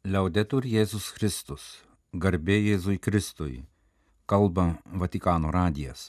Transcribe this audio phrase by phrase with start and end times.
[0.00, 1.84] Liaudetur Jėzus Kristus,
[2.16, 3.66] garbė Jėzui Kristui,
[4.24, 6.06] kalba Vatikano radijas.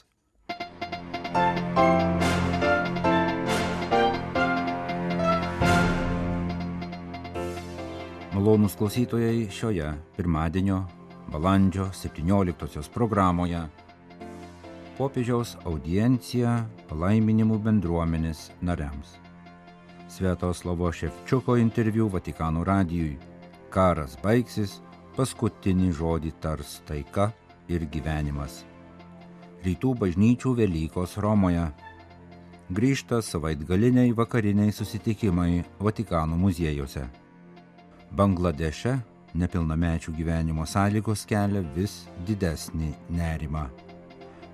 [8.32, 10.78] Malonus klausytojai šioje pirmadienio
[11.28, 13.60] balandžio 17 programoje
[14.96, 16.54] popiežiaus audiencija
[16.88, 19.18] palaiminimų bendruomenės nariams.
[20.08, 23.31] Sviatoslavo Ševčiuko interviu Vatikano radijui.
[23.72, 24.80] Karas baigsis,
[25.16, 27.30] paskutinį žodį tars taika
[27.72, 28.58] ir gyvenimas.
[29.64, 31.64] Rytų bažnyčių Velykos Romoje.
[32.68, 37.06] Grįžta savaitgaliniai vakariniai susitikimai Vatikano muziejuose.
[38.12, 38.98] Bangladeše
[39.40, 43.68] nepilnamečių gyvenimo sąlygos kelia vis didesnį nerimą.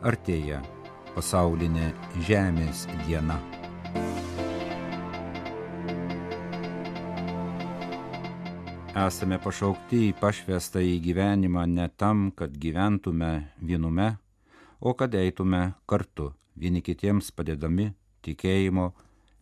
[0.07, 0.63] Artėja
[1.17, 1.91] pasaulinė
[2.29, 3.41] Žemės diena.
[8.99, 13.29] Esame pašaukti į pašvestą į gyvenimą ne tam, kad gyventume
[13.63, 14.09] vienume,
[14.81, 17.93] o kad eitume kartu, vieni kitiems padedami
[18.27, 18.89] tikėjimo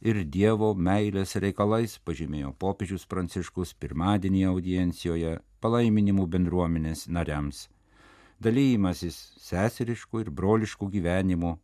[0.05, 7.67] ir Dievo meilės reikalais, pažymėjo popiežius Pranciškus pirmadienį audiencijoje palaiminimų bendruomenės nariams.
[8.43, 11.55] Dalymasis seseriškų ir broliškų gyvenimų,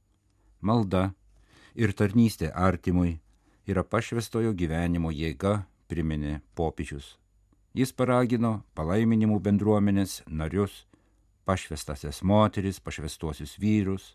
[0.64, 1.10] malda
[1.74, 3.18] ir tarnystė artimui
[3.68, 7.18] yra pašvestojo gyvenimo jėga, priminė popiežius.
[7.72, 10.82] Jis paragino palaiminimų bendruomenės narius,
[11.48, 14.10] pašvestasias moteris, pašvestuosius vyrus,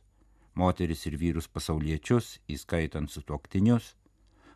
[0.53, 3.95] moteris ir vyrus pasauliečius, įskaitant sutuoktinius,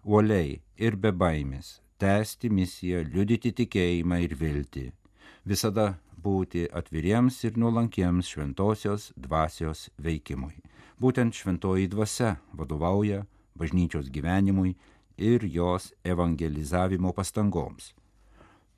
[0.05, 4.83] uoliai ir be baimės tęsti misiją, liudyti tikėjimą ir viltį,
[5.49, 10.59] visada būti atviriems ir nuolankiems šventosios dvasios veikimui.
[11.01, 13.23] Būtent šventoji dvasia vadovauja
[13.57, 14.75] bažnyčios gyvenimui
[15.17, 17.95] ir jos evangelizavimo pastangoms.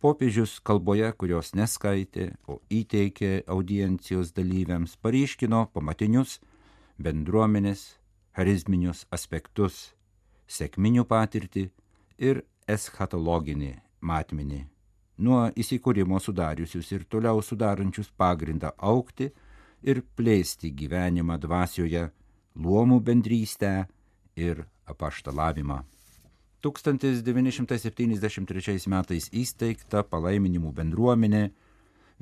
[0.04, 6.42] Popiežius kalboje, kurios neskaitė, o įteikė audiencijos dalyviams, paryškino pamatinius
[7.00, 7.86] bendruomenės
[8.36, 9.94] charizminius aspektus
[10.52, 11.64] sekminių patirtį
[12.20, 13.72] ir eschatologinį
[14.04, 14.60] matmenį,
[15.24, 19.30] nuo įsikūrimo sudariusius ir toliau sudarančius pagrindą aukti
[19.88, 22.10] ir plėsti gyvenimą dvasioje,
[22.60, 23.74] luomų bendrystę
[24.36, 25.80] ir apaštalavimą.
[26.64, 31.42] 1973 metais įsteigta palaiminimų bendruomenė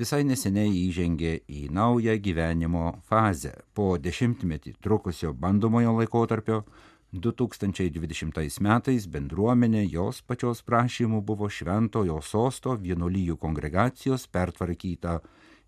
[0.02, 3.54] visai neseniai įžengė į naują gyvenimo fazę.
[3.78, 6.66] Po dešimtmetį trukusio bandomojo laikotarpio
[7.14, 15.20] 2020 metais bendruomenė jos pačios prašymų buvo šventojo sosto vienuolyjų kongregacijos pertvarkyta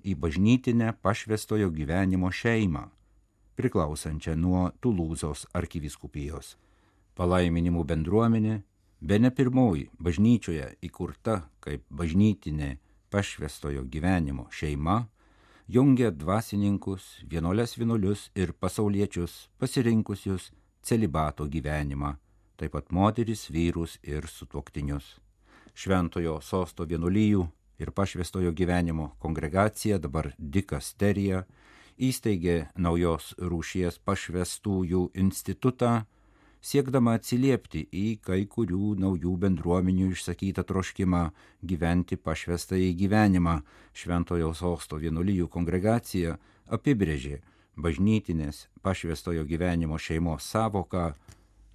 [0.03, 2.89] į bažnytinę pašvestojo gyvenimo šeimą,
[3.59, 6.62] priklausančią nuo Tulūzos arkiviskupijos.
[7.13, 8.61] Palaiminimų bendruomenė,
[9.01, 12.77] be ne pirmoji bažnyčioje įkurta kaip bažnytinė
[13.13, 15.03] pašvestojo gyvenimo šeima,
[15.67, 20.49] jungia dvasininkus, vienuolės vienuolius ir pasauliečius pasirinkusius
[20.83, 22.15] celibato gyvenimą,
[22.57, 25.19] taip pat moteris, vyrus ir sutuoktinius.
[25.73, 27.45] Šventojo sosto vienuolyjų
[27.81, 31.43] ir pašvestojo gyvenimo kongregacija, dabar dikasterija,
[31.97, 36.03] įsteigė naujos rūšies pašvestųjų institutą,
[36.63, 41.23] siekdama atsiliepti į kai kurių naujų bendruomenių išsakytą troškimą
[41.71, 43.59] gyventi pašvestą į gyvenimą.
[43.93, 46.37] Šventojo sosto vienuolyjų kongregacija
[46.71, 47.41] apibrėžė
[47.75, 51.11] bažnytinės pašvestojo gyvenimo šeimos savoką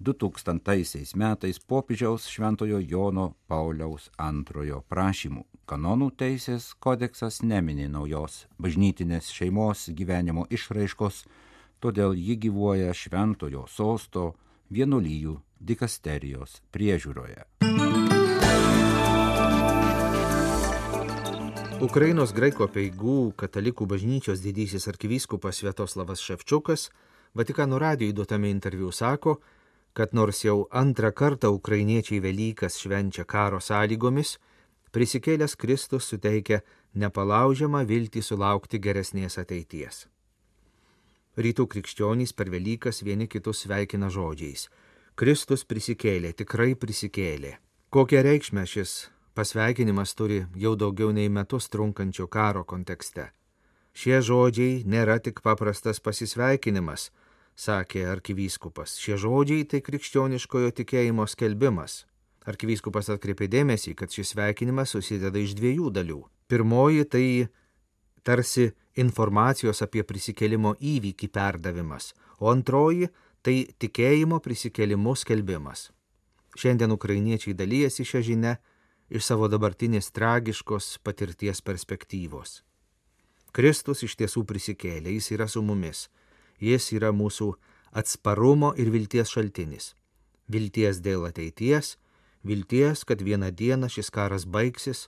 [0.00, 5.42] 2000 metais popiežiaus Šventojo Jono Pauliaus antrojo prašymų.
[5.68, 11.24] Kanonų teisės kodeksas nemini naujos bažnytinės šeimos gyvenimo išraiškos,
[11.82, 14.30] todėl ji gyvuoja Šventojo sosto
[14.70, 17.44] vienuolyjų dikasterijos priežiūroje.
[21.78, 26.88] Ukrainos graiko peigų katalikų bažnyčios didysis arkivyskupas Sviatoslavas Ševčiukas
[27.34, 29.36] Vatikano radijui duotame interviu sako,
[29.92, 34.38] kad nors jau antrą kartą ukrainiečiai Velykas švenčia karo sąlygomis,
[34.92, 36.62] prisikėlęs Kristus suteikia
[36.94, 40.06] nepalaužiamą viltį sulaukti geresnės ateities.
[41.38, 44.64] Rytų krikščionys per Velykas vieni kitus sveikina žodžiais.
[45.14, 47.52] Kristus prisikėlė, tikrai prisikėlė.
[47.94, 48.94] Kokią reikšmę šis
[49.38, 53.28] pasveikinimas turi jau daugiau nei metus trunkančio karo kontekste.
[53.94, 57.12] Šie žodžiai nėra tik paprastas pasisveikinimas,
[57.54, 58.96] sakė arkivyskupas.
[58.98, 62.00] Šie žodžiai tai krikščioniškojo tikėjimo skelbimas.
[62.50, 66.20] Arkivyskupas atkreipė dėmesį, kad šis sveikinimas susideda iš dviejų dalių.
[66.50, 67.26] Pirmoji tai
[68.22, 73.10] tarsi informacijos apie prisikėlimo įvykį perdavimas, o antroji
[73.42, 75.88] tai tikėjimo prisikėlimu skelbimas.
[76.58, 78.56] Šiandien ukrainiečiai dalyjasi šią žinę
[79.08, 82.62] iš savo dabartinės tragiškos patirties perspektyvos.
[83.54, 86.08] Kristus iš tiesų prisikėlė, jis yra su mumis,
[86.60, 87.52] jis yra mūsų
[87.96, 89.94] atsparumo ir vilties šaltinis.
[90.48, 91.96] Vilties dėl ateities,
[92.44, 95.06] vilties, kad vieną dieną šis karas baigsis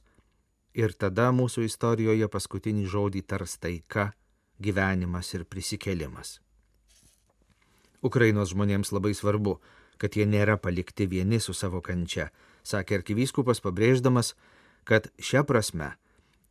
[0.74, 4.12] ir tada mūsų istorijoje paskutinį žodį tars taika,
[4.60, 6.38] gyvenimas ir prisikėlimas.
[8.02, 9.58] Ukrainos žmonėms labai svarbu,
[10.00, 12.30] kad jie nėra palikti vieni su savo kančia,
[12.64, 14.34] sakė arkivyskupas pabrėždamas,
[14.84, 15.92] kad šią prasme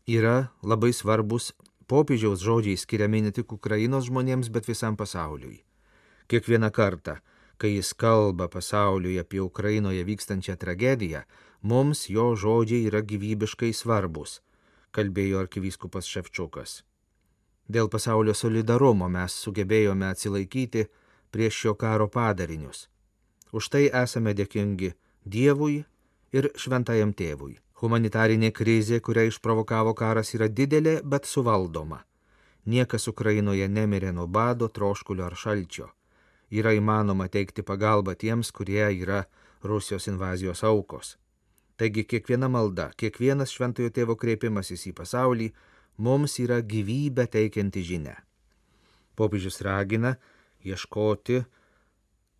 [0.06, 1.54] yra labai svarbus
[1.90, 5.64] popiežiaus žodžiai skiriami ne tik Ukrainos žmonėms, bet visam pasauliui.
[6.30, 7.18] Kiekvieną kartą,
[7.58, 11.24] kai jis kalba pasauliui apie Ukrainoje vykstančią tragediją,
[11.62, 14.40] mums jo žodžiai yra gyvybiškai svarbus,
[14.96, 16.84] kalbėjo arkivyskupas Ševčiukas.
[17.70, 20.88] Dėl pasaulio solidarumo mes sugebėjome atsilaikyti
[21.32, 22.88] prieš šio karo padarinius.
[23.52, 24.94] Už tai esame dėkingi
[25.26, 25.84] Dievui
[26.34, 27.60] ir Šventajam Tėvui.
[27.80, 32.02] Humanitarinė krizė, kurią išprovokavo karas, yra didelė, bet suvaldoma.
[32.66, 35.88] Niekas Ukrainoje nemirė nuo bado, troškulio ar šalčio
[36.50, 39.24] yra įmanoma teikti pagalbą tiems, kurie yra
[39.64, 41.18] Rusijos invazijos aukos.
[41.80, 45.46] Taigi kiekviena malda, kiekvienas šventojo tėvo kreipimasis į pasaulį
[46.04, 48.18] mums yra gyvybę teikianti žinia.
[49.16, 50.18] Popiežius ragina
[50.68, 51.40] ieškoti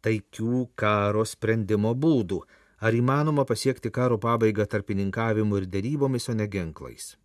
[0.04, 2.40] taikių karo sprendimo būdų,
[2.84, 7.16] ar įmanoma pasiekti karo pabaigą tarpininkavimu ir dėrybomis, o ne ginklais.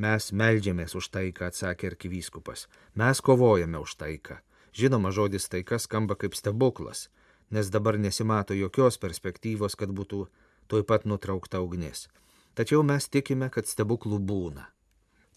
[0.00, 2.68] Mes melžiamės už taiką, atsakė arkivyskupas.
[2.96, 4.38] Mes kovojame už taiką.
[4.72, 7.08] Žinoma, žodis taika skamba kaip stebuklas,
[7.50, 10.28] nes dabar nesimato jokios perspektyvos, kad būtų
[10.70, 12.06] tuoj pat nutraukta ugnis.
[12.54, 14.68] Tačiau mes tikime, kad stebuklų būna.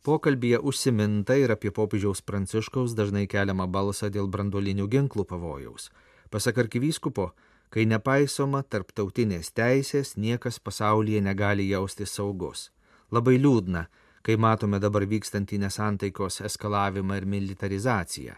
[0.04, 5.90] Pokalbėje užsiminta ir apie popiežiaus pranciškaus dažnai keliamą balsą dėl branduolinių ginklų pavojaus.
[6.30, 7.30] Pasak arkivyskupo,
[7.72, 12.68] kai nepaisoma tarptautinės teisės, niekas pasaulyje negali jausti saugus.
[13.16, 13.86] Labai liūdna,
[14.28, 18.36] kai matome dabar vykstantį nesantaikos eskalavimą ir militarizaciją.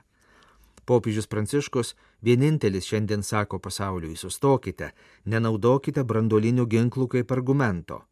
[0.86, 4.92] Popiežius Pranciškus vienintelis šiandien sako pasauliui, sustokite,
[5.26, 8.04] nenaudokite branduolinių ginklų kaip argumento.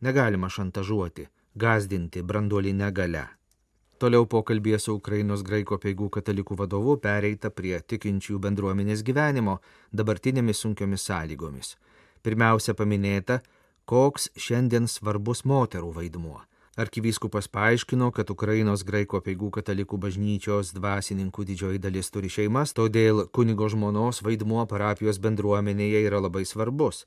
[0.00, 3.26] Negalima šantažuoti, gazdinti branduolinę galę.
[3.98, 9.58] Toliau pokalbėje su Ukrainos graiko peigų katalikų vadovu pereita prie tikinčių bendruomenės gyvenimo
[9.92, 11.74] dabartinėmis sunkiomis sąlygomis.
[12.22, 13.40] Pirmiausia paminėta,
[13.84, 16.47] koks šiandien svarbus moterų vaidmuo.
[16.78, 23.66] Arkivyskupas paaiškino, kad Ukrainos graiko peigų katalikų bažnyčios dvasininkų didžioji dalis turi šeimas, todėl kunigo
[23.66, 27.00] žmonos vaidmuo parapijos bendruomenėje yra labai svarbus.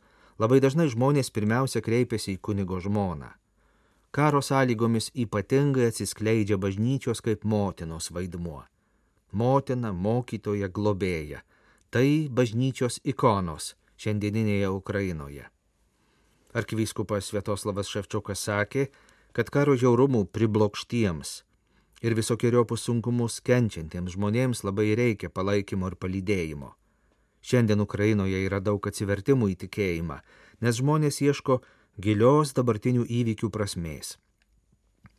[0.43, 3.29] Labai dažnai žmonės pirmiausia kreipiasi į kunigo žmoną.
[4.11, 8.65] Karo sąlygomis ypatingai atsiskleidžia bažnyčios kaip motinos vaidmuo.
[9.31, 11.45] Motina, mokytoja, globėja.
[11.95, 15.47] Tai bažnyčios ikonos šiandieninėje Ukrainoje.
[16.51, 18.89] Arkivyskupas Svietoslavas Ševčiukas sakė,
[19.31, 21.41] kad karo žiaurumų priblokštiems
[22.01, 26.71] ir visokiojopus sunkumus kenčiantiems žmonėms labai reikia palaikymo ir palydėjimo.
[27.41, 30.17] Šiandien Ukrainoje yra daug atsivertimų į tikėjimą,
[30.61, 31.61] nes žmonės ieško
[32.01, 34.17] gilios dabartinių įvykių prasmės.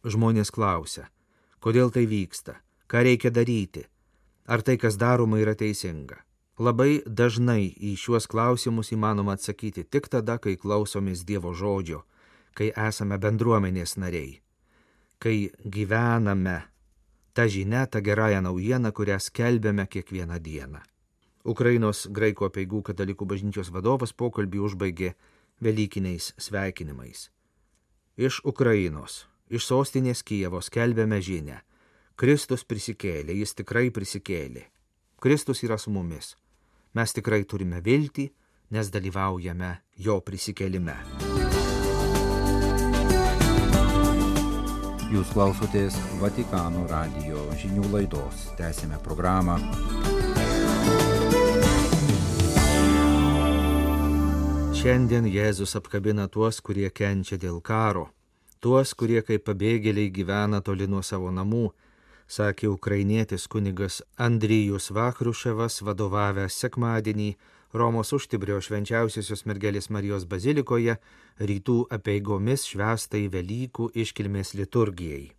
[0.03, 1.09] Žmonės klausia,
[1.63, 2.59] kodėl tai vyksta,
[2.91, 3.87] ką reikia daryti,
[4.47, 6.21] ar tai, kas daroma, yra teisinga.
[6.63, 12.03] Labai dažnai į šiuos klausimus įmanoma atsakyti tik tada, kai klausomės Dievo žodžio
[12.55, 14.41] kai esame bendruomenės nariai,
[15.19, 16.61] kai gyvename
[17.33, 20.81] tą žinę, tą gerąją naujieną, kurią skelbėme kiekvieną dieną.
[21.45, 25.15] Ukrainos graiko peigų katalikų bažnyčios vadovas pokalbį užbaigė
[25.63, 27.31] Velykiniais sveikinimais.
[28.17, 31.63] Iš Ukrainos, iš sostinės Kijevo skelbėme žinę.
[32.17, 34.69] Kristus prisikėlė, jis tikrai prisikėlė.
[35.23, 36.35] Kristus yra su mumis.
[36.95, 38.29] Mes tikrai turime viltį,
[38.71, 41.32] nes dalyvaujame jo prisikėlime.
[45.13, 45.93] Jūs klausotės
[46.23, 48.47] Vatikano radio žinių laidos.
[48.57, 49.59] Tęsime programą.
[54.79, 58.07] Šiandien Jėzus apkabina tuos, kurie kenčia dėl karo,
[58.65, 61.67] tuos, kurie kaip pabėgėliai gyvena toli nuo savo namų,
[62.25, 67.35] sakė ukrainietis kunigas Andrijus Vakruševas, vadovavęs sekmadienį
[67.73, 70.99] Romos užtibrio švenčiausiosios mergelės Marijos bazilikoje
[71.41, 75.31] rytų apeigomis švestai Velykų iškilmės liturgijai.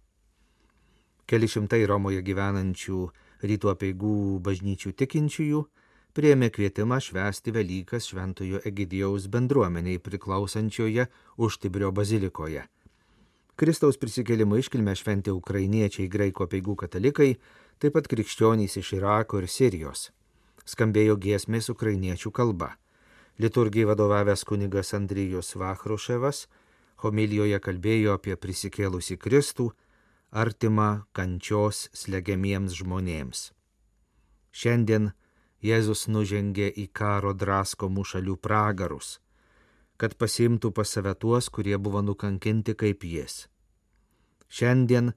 [1.30, 3.02] Keli šimtai Romoje gyvenančių
[3.46, 4.16] rytų apieigų
[4.48, 5.62] bažnyčių tikinčiųjų
[6.18, 11.06] priemė kvietimą švęsti Velykas Šventojo Egidijaus bendruomeniai priklausančioje
[11.38, 12.66] Užtibrio bazilikoje.
[13.54, 17.36] Kristaus prisikėlimo iškilmę šventė ukrainiečiai graiko peigų katalikai,
[17.78, 20.10] taip pat krikščionys iš Irako ir Sirijos
[20.66, 22.74] skambėjo giesmės ukrainiečių kalba.
[23.40, 26.46] Liturgijai vadovavęs kunigas Andrijus Vachruševas
[27.04, 29.72] homilijoje kalbėjo apie prisikėlusį Kristų,
[30.32, 33.52] artimą kančios slegiamiems žmonėms.
[34.54, 35.12] Šiandien
[35.64, 39.20] Jėzus nužengė į karo draskomų šalių pragarus,
[39.98, 43.46] kad pasimtų pas save tuos, kurie buvo nukankinti kaip jis.
[44.52, 45.14] Šiandien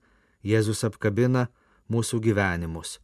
[0.46, 1.48] Jėzus apkabina
[1.90, 3.00] mūsų gyvenimus,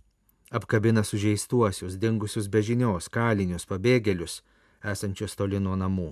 [0.52, 4.42] apkabina sužeistuosius, dingusius bežinios, kalinius, pabėgėlius,
[4.84, 6.10] esančius toli nuo namų.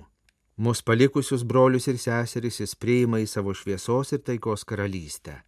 [0.61, 5.39] Mūsų palikusius brolius ir seseris jis priima į savo šviesos ir taikos karalystę.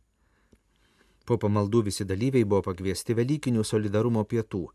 [1.25, 4.65] Po pamaldų visi dalyviai buvo pakviesti Velykinių solidarumo pietų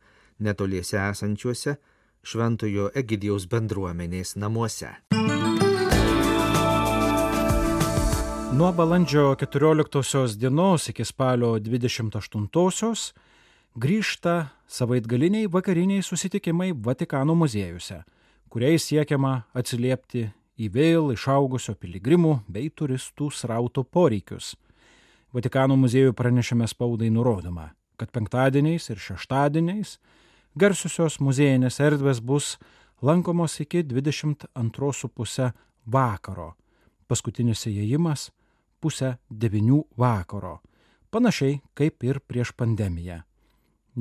[0.40, 1.76] netoliese esančiuose
[2.24, 4.94] Šventojo Egidijaus bendruomenės namuose.
[8.58, 13.12] Nuo balandžio 14 dienos iki spalio 28
[13.76, 18.02] grįžta savaitgaliniai vakariniai susitikimai Vatikano muziejuose,
[18.48, 24.56] kuriais siekiama atsiliepti į vėl išaugusio piligrimų bei turistų srauto poreikius.
[25.32, 27.70] Vatikano muziejų pranešime spaudai nurodoma,
[28.00, 29.98] kad penktadieniais ir šeštadieniais
[30.58, 32.56] garsiusios muziejinės erdvės bus
[33.02, 35.52] lankomos iki 22.30
[35.86, 36.54] vakaro.
[37.08, 38.30] Paskutinis įėjimas
[38.80, 40.58] pusę devinių vakaro,
[41.10, 43.27] panašiai kaip ir prieš pandemiją.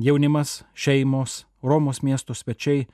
[0.00, 2.86] Jaunimas, šeimos, Romos miesto svečiai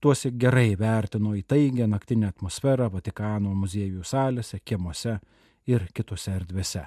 [0.00, 5.18] tuosi gerai vertino įtaigę naktinę atmosferą Vatikano muziejų salėse, kiemuose
[5.66, 6.82] ir kitose erdvėse.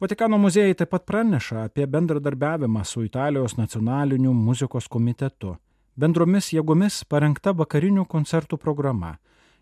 [0.00, 5.58] Vatikano muziejai taip pat praneša apie bendradarbiavimą su Italijos nacionaliniu muzikos komitetu.
[5.96, 9.18] Bendromis jėgomis parengta vakarinių koncertų programa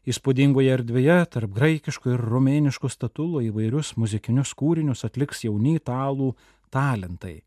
[0.09, 6.31] Įspūdingoje erdvėje tarp graikiškų ir rumėniškų statulų įvairius muzikinius kūrinius atliks jauni italų
[6.73, 7.43] talentai.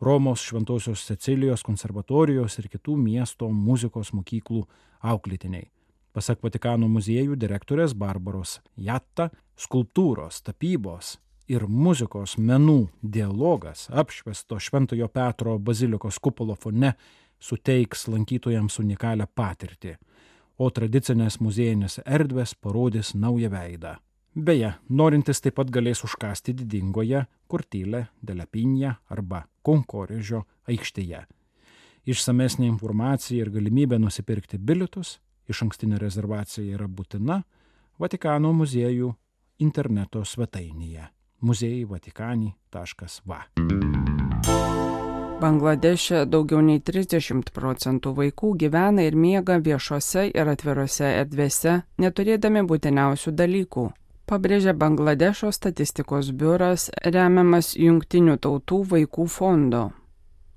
[0.00, 4.64] Romos Šventojios Cecilijos konservatorijos ir kitų miesto muzikos mokyklų
[5.00, 5.70] auklėtiniai.
[6.12, 11.16] Pasak Vatikano muziejų direktorės Barbaros Jatta, skulptūros, tapybos
[11.48, 16.94] ir muzikos menų dialogas apšvesto Šventojo Petro bazilikos kupolo fone
[17.40, 19.96] suteiks lankytojams unikalią patirtį
[20.58, 23.96] o tradicinės muziejinės erdvės parodys naują veidą.
[24.36, 31.24] Beje, norintis taip pat galės užkasti didingoje Kurtylė, Delepinė arba Konkorėžio aikštėje.
[32.06, 35.16] Išsamesnė informacija ir galimybė nusipirkti bilietus,
[35.48, 37.42] iš ankstinė rezervacija yra būtina
[37.98, 39.14] Vatikano muziejų
[39.64, 41.08] interneto svetainėje
[41.40, 43.40] muziejai vatikani.va.
[45.40, 53.34] Bangladeše daugiau nei 30 procentų vaikų gyvena ir miega viešose ir atvirose erdvėse, neturėdami būtiniausių
[53.36, 53.84] dalykų.
[54.26, 59.82] Pabrėžia Bangladešo statistikos biuras remiamas Junktinių tautų vaikų fondo.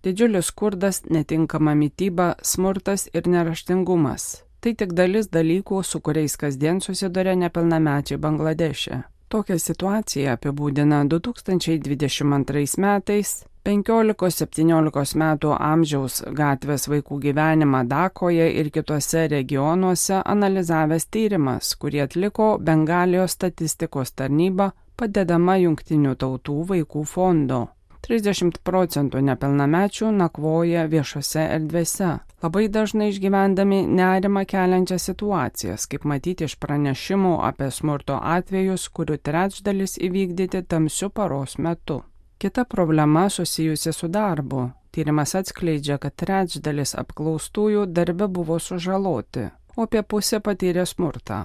[0.01, 4.25] Didžiulis skurdas, netinkama mytyba, smurtas ir neraštingumas.
[4.59, 9.03] Tai tik dalis dalykų, su kuriais kasdien susiduria nepilnamečiai Bangladeše.
[9.29, 13.35] Tokią situaciją apibūdina 2022 metais
[13.69, 23.37] 15-17 metų amžiaus gatvės vaikų gyvenimą Dakoje ir kitose regionuose analizavęs tyrimas, kurį atliko Bengalijos
[23.37, 27.67] statistikos tarnyba padedama Junktinių tautų vaikų fondo.
[28.09, 36.55] 30 procentų nepilnamečių nakvoja viešose erdvėse, labai dažnai išgyvendami nerimą keliančias situacijas, kaip matyti iš
[36.63, 41.99] pranešimų apie smurto atvejus, kurių trečdalis įvykdyti tamsiu paros metu.
[42.39, 44.69] Kita problema susijusi su darbu.
[44.91, 51.39] Tyrimas atskleidžia, kad trečdalis apklaustųjų darbe buvo sužaloti, o apie pusę patyrė smurtą.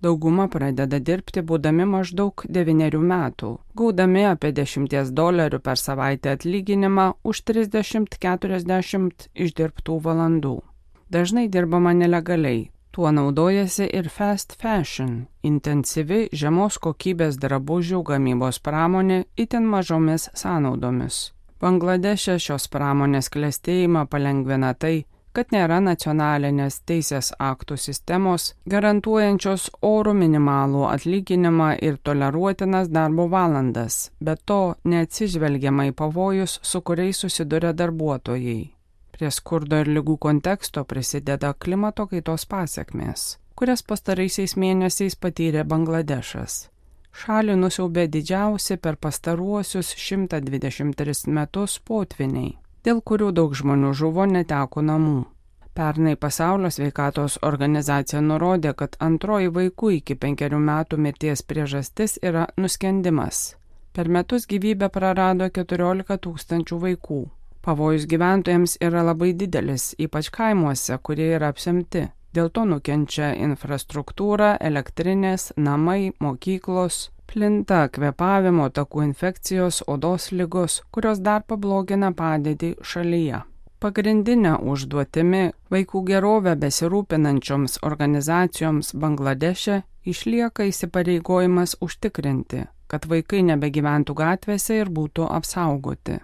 [0.00, 7.44] Dauguma pradeda dirbti būdami maždaug 9 metų, gaudami apie 10 dolerių per savaitę atlyginimą už
[7.52, 10.56] 30-40 išdirbtų valandų.
[11.10, 19.68] Dažnai dirbama nelegaliai, Tuo naudojasi ir fast fashion- intensyvi žemos kokybės drabužių gamybos pramonė itin
[19.74, 21.32] mažomis sąnaudomis.
[21.60, 30.82] Bangladeše šios pramonės klėstėjimą palengvina tai, kad nėra nacionalinės teisės aktų sistemos garantuojančios orų minimalų
[30.90, 38.79] atlyginimą ir toleruotinas darbo valandas, bet to neatsižvelgiama į pavojus, su kuriais susiduria darbuotojai.
[39.20, 46.54] Prie skurdo ir lygų konteksto prisideda klimato kaitos pasiekmės, kurias pastaraisiais mėnesiais patyrė Bangladešas.
[47.22, 52.54] Šalį nusiaubė didžiausi per pastaruosius 123 metus potviniai,
[52.88, 55.18] dėl kurių daug žmonių žuvo neteko namų.
[55.76, 63.42] Pernai pasaulio sveikatos organizacija nurodė, kad antroji vaikų iki penkerių metų mirties priežastis yra nuskendimas.
[63.92, 67.20] Per metus gyvybę prarado 14 tūkstančių vaikų.
[67.62, 72.06] Pavojus gyventojams yra labai didelis, ypač kaimuose, kurie yra apsemti.
[72.32, 81.42] Dėl to nukenčia infrastruktūra, elektrinės, namai, mokyklos, plinta kvepavimo takų infekcijos, odos lygos, kurios dar
[81.42, 83.42] pablogina padėtį šalyje.
[83.80, 94.92] Pagrindinė užduotimi vaikų gerovę besirūpinančioms organizacijoms Bangladeše išlieka įsipareigojimas užtikrinti, kad vaikai nebegyventų gatvėse ir
[94.92, 96.20] būtų apsaugoti.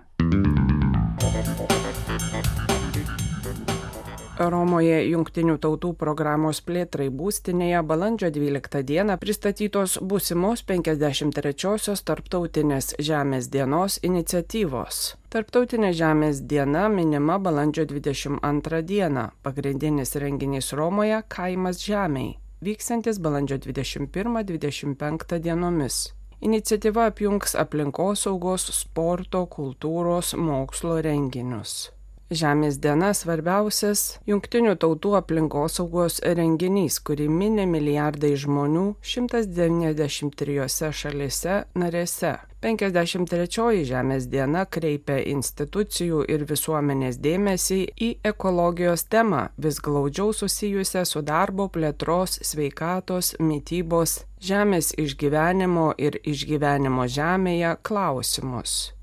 [4.37, 13.97] Romoje Junktinių tautų programos plėtrai būstinėje balandžio 12 dieną pristatytos būsimos 53-osios Tarptautinės Žemės dienos
[14.05, 15.17] iniciatyvos.
[15.33, 19.31] Tarptautinė Žemės diena minima balandžio 22 dieną.
[19.43, 26.13] Pagrindinis renginys Romoje- Kaimas Žemiai, vyksantis balandžio 21-25 dienomis.
[26.45, 31.96] Iniciatyva apjungs aplinkosaugos, sporto, kultūros, mokslo renginius.
[32.27, 42.33] Žemės diena svarbiausias Junktinių tautų aplinkosaugos renginys, kurį minė milijardai žmonių 193 šalise narėse.
[42.67, 51.23] 53 Žemės diena kreipia institucijų ir visuomenės dėmesį į ekologijos temą, vis glaudžiau susijusią su
[51.23, 58.96] darbo plėtros, sveikatos, mytybos, žemės išgyvenimo ir išgyvenimo žemėje klausimus.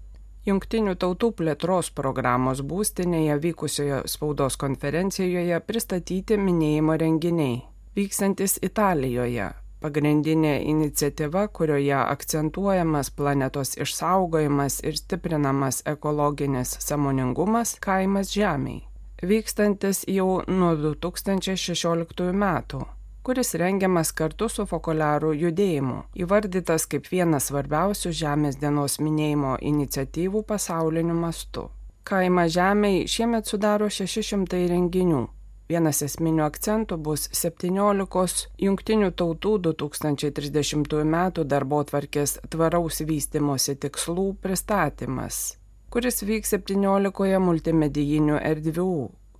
[0.43, 7.61] Junktinių tautų plėtros programos būstinėje vykusioje spaudos konferencijoje pristatyti minėjimo renginiai,
[7.95, 9.45] vykstantis Italijoje.
[9.83, 18.81] Pagrindinė iniciatyva, kurioje akcentuojamas planetos išsaugojimas ir stiprinamas ekologinis samoningumas kaimas Žemiai,
[19.23, 22.83] vykstantis jau nuo 2016 metų
[23.23, 31.15] kuris rengiamas kartu su fokoliarų judėjimu, įvardytas kaip vienas svarbiausių Žemės dienos minėjimo iniciatyvų pasauliniu
[31.15, 31.69] mastu.
[32.03, 35.23] Kaima Žemėje šiemet sudaro 600 renginių.
[35.71, 41.17] Vienas esminių akcentų bus 17 Junktinių tautų 2030 m.
[41.47, 45.55] darbo tvarkės tvaraus vystimosi tikslų pristatymas,
[45.89, 48.93] kuris vyks 17 multimedijinių erdvių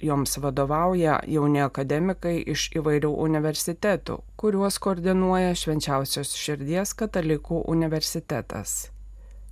[0.04, 8.74] Joms vadovauja jauni akademikai iš įvairių universitetų, kuriuos koordinuoja Švenčiausios širdies katalikų universitetas.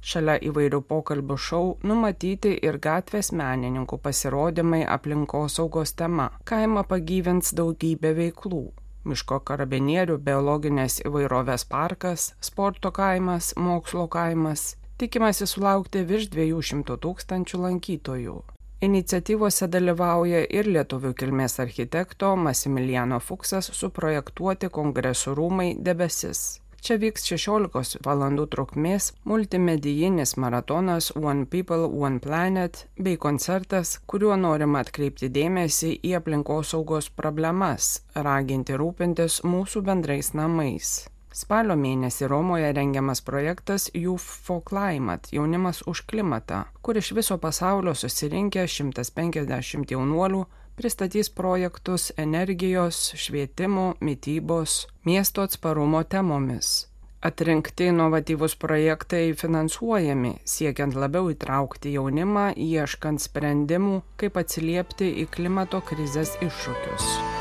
[0.01, 6.31] Šalia įvairių pokalbių šou numatyti ir gatvės menininkų pasirodymai aplinkosaugos tema.
[6.43, 8.63] Kaimą pagyvins daugybė veiklų.
[9.05, 14.75] Miško karabinierių biologinės įvairovės parkas, sporto kaimas, mokslo kaimas.
[15.01, 18.41] Tikimasi sulaukti virš 200 tūkstančių lankytojų.
[18.81, 26.41] Iniciatyvose dalyvauja ir lietuvių kilmės architekto Masimiliano Fuksas suprojektuoti kongresų rūmai debesis.
[26.81, 34.81] Čia vyks 16 valandų trukmės multimedijinis maratonas One People, One Planet bei koncertas, kuriuo norima
[34.81, 41.10] atkreipti dėmesį į aplinkosaugos problemas, raginti rūpintis mūsų bendrais namais.
[41.31, 43.89] Spalio mėnesį Romoje rengiamas projektas
[44.19, 53.13] for Climate- jaunimas už klimatą, kur iš viso pasaulio susirinkę 150 jaunuolių pristatys projektus energijos,
[53.15, 56.87] švietimo, mytybos, miesto atsparumo temomis.
[57.21, 66.35] Atrinkti inovatyvus projektai finansuojami, siekiant labiau įtraukti jaunimą, ieškant sprendimų, kaip atsiliepti į klimato krizės
[66.41, 67.40] iššūkius.